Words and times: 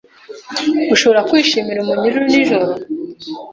Ushobora 0.93 1.25
kwishimira 1.29 1.79
umunyururu 1.81 2.25
nijoro 2.31 2.71